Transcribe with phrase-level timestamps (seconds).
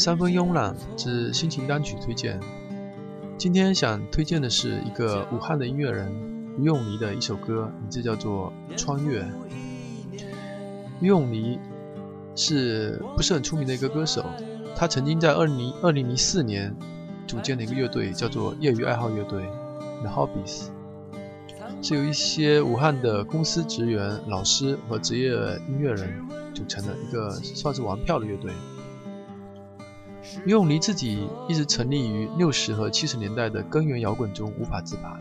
[0.00, 2.40] 三分慵懒之心情单曲推荐。
[3.36, 6.10] 今天想推荐的是一个武汉的音乐人
[6.58, 9.22] 于永妮的一首歌，名字叫做《穿越》。
[11.00, 11.58] 于永妮
[12.34, 14.24] 是不是很出名的一个歌手？
[14.74, 16.74] 他曾经在二零二零零四年
[17.26, 19.44] 组建了一个乐队，叫做业余爱好乐队
[20.00, 20.68] The Hobbies，
[21.82, 25.28] 是由一些武汉的公司职员、老师和职业
[25.68, 28.50] 音乐人组成的一个算是玩票的乐队。
[30.44, 35.18] 于咏离自己一直沉溺于六十和七十年代的根源摇滚中无法自拔，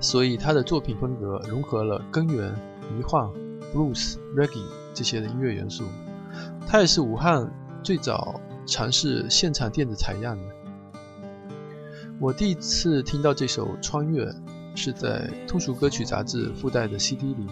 [0.00, 2.52] 所以他的作品风格融合了根源、
[2.96, 3.28] 迷幻、
[3.72, 5.84] blues、reggae 这些的音乐元素。
[6.66, 7.50] 他也是武汉
[7.82, 10.42] 最早尝试现场电子采样的。
[12.20, 14.24] 我第一次听到这首《穿越》
[14.74, 17.46] 是在通俗歌曲杂志附带的 CD 里，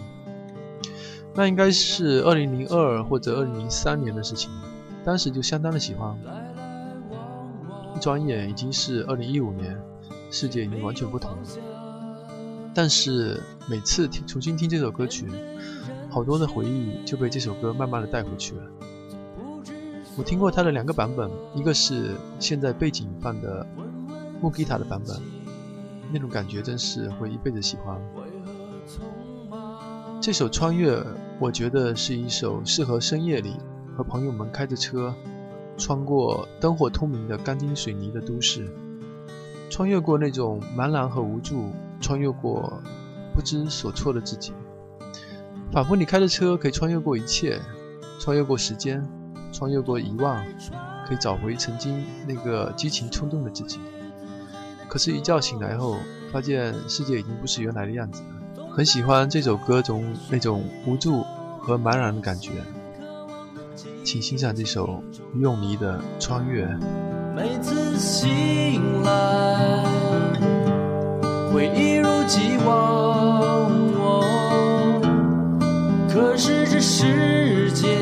[1.33, 4.51] 那应该是2002或者2003年的事情。
[5.07, 6.13] 当时就相当的喜欢，
[7.95, 9.81] 一转眼已经是二零一五年，
[10.29, 11.37] 世界已经完全不同了。
[12.73, 15.25] 但是每次听重新听这首歌曲，
[16.09, 18.63] 好多的回忆就被这首歌慢慢的带回去了。
[20.17, 23.65] 我听过它的两个版本，一个是现在背景放的
[24.41, 25.15] 木吉他的版本，
[26.11, 27.97] 那种感觉真是会一辈子喜欢。
[30.19, 30.99] 这首《穿越》，
[31.39, 33.55] 我觉得是一首适合深夜里。
[33.97, 35.11] 和朋友们开着车，
[35.75, 38.71] 穿过灯火通明的钢筋水泥的都市，
[39.71, 42.79] 穿越过那种茫然和无助，穿越过
[43.33, 44.53] 不知所措的自己，
[45.71, 47.59] 仿佛你开着车可以穿越过一切，
[48.19, 49.03] 穿越过时间，
[49.51, 50.45] 穿越过遗忘，
[51.07, 53.79] 可以找回曾经那个激情冲动的自己。
[54.87, 55.97] 可是，一觉醒来后，
[56.31, 58.67] 发现世界已经不是原来的样子了。
[58.69, 61.23] 很喜欢这首歌中那种无助
[61.59, 62.51] 和茫然的感觉。
[64.07, 65.03] 请欣赏这首
[65.35, 66.65] 于咏妮的《穿越》。
[67.35, 69.83] 每次醒来，
[71.51, 73.69] 会一如既往，
[76.07, 77.97] 可是这世界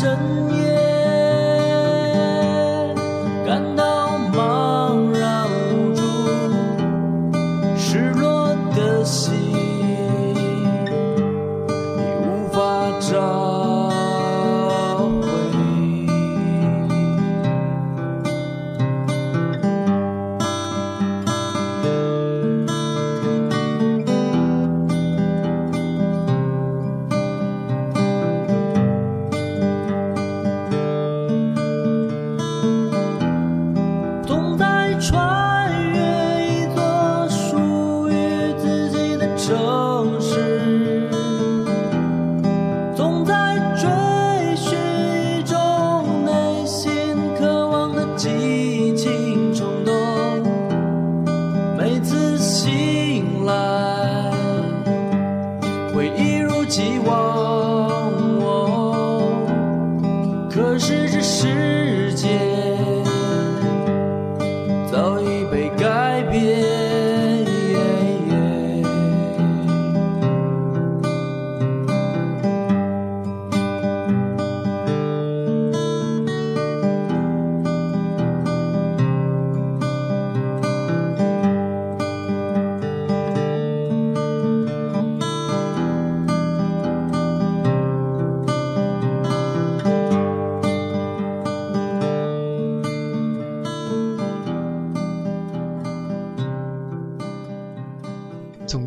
[0.00, 0.08] 深
[0.56, 0.69] 夜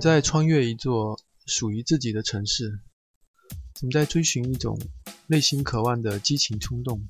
[0.04, 2.82] 在穿越一座属于自己的城市，
[3.74, 4.78] 总在追寻一种
[5.28, 7.08] 内心渴望的激情冲动。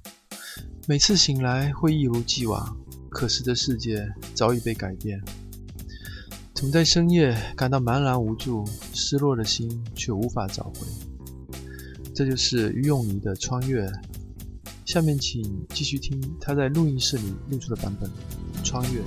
[0.87, 2.77] 每次醒来会一如既往，
[3.09, 5.19] 可是这世界早已被改变。
[6.53, 8.63] 总在深夜感到茫然无助，
[8.93, 10.85] 失落的心却无法找回。
[12.13, 13.91] 这就是于咏妮的穿越。
[14.85, 18.07] 下面请继续听他在录音室里录出的版本
[18.63, 19.01] 《穿越》。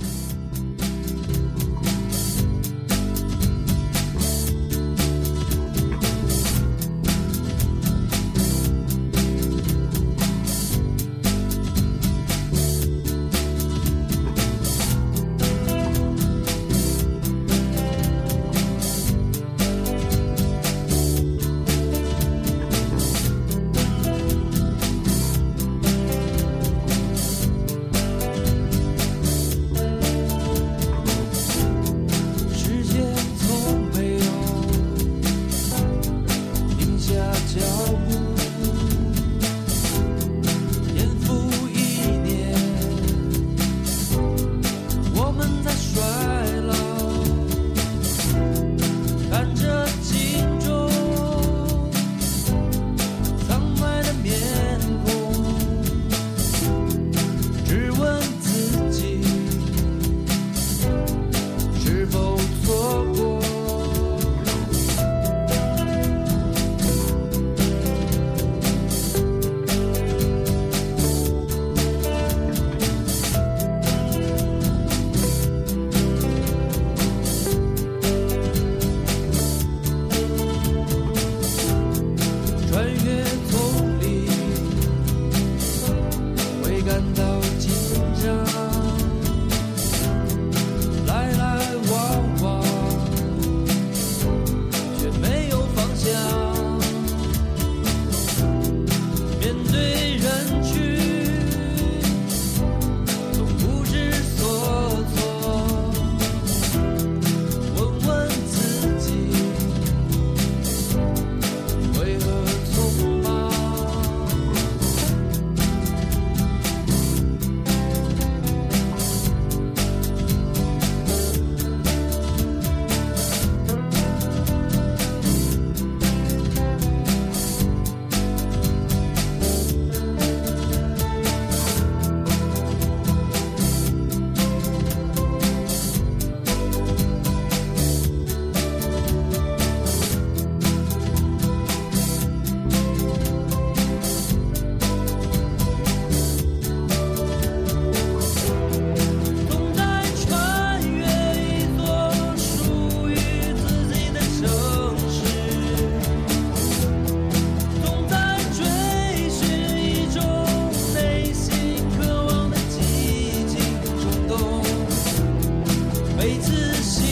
[166.27, 167.06] 每次心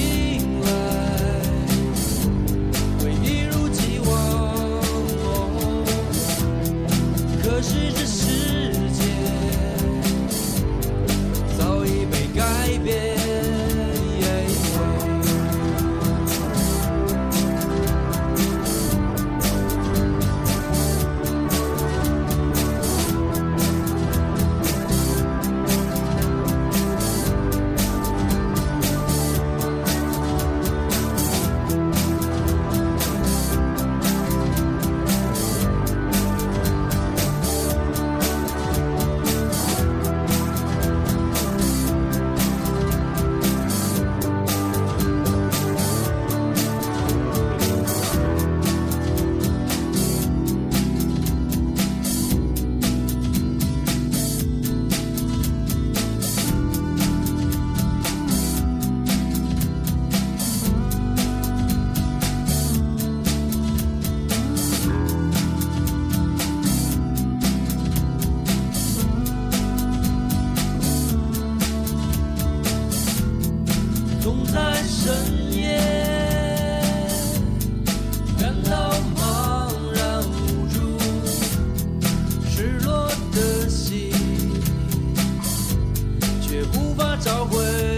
[87.17, 87.94] 找回。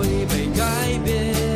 [0.00, 1.49] 早已被改变。